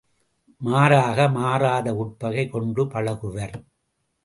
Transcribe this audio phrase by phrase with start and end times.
[0.61, 3.57] மாறாக, மாறாத உட்பகை கொண்டு பழகுவர்!